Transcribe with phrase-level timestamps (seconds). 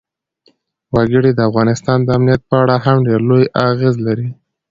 [0.95, 4.27] وګړي د افغانستان د امنیت په اړه هم ډېر لوی اغېز لري.